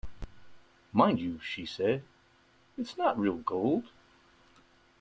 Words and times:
Mind 0.93 1.19
you, 1.19 1.39
she 1.41 1.63
said, 1.63 2.01
it's 2.75 2.97
not 2.97 3.19
real 3.19 3.35
gold. 3.35 3.91